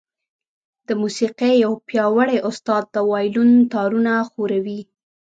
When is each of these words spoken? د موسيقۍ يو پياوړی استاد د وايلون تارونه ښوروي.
د 0.87 0.89
موسيقۍ 1.01 1.53
يو 1.65 1.71
پياوړی 1.87 2.37
استاد 2.49 2.83
د 2.93 2.95
وايلون 3.09 3.49
تارونه 3.73 4.11
ښوروي. 4.31 4.81